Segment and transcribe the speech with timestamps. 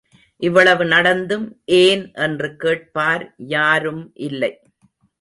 [0.37, 1.45] இவ்வளவு நடந்தும்
[1.65, 4.53] ஏன் என்று கேட்பார் யாரும் இல்லை.